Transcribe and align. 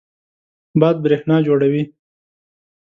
باد 0.79 0.95
برېښنا 1.03 1.37
جوړوي. 1.47 1.83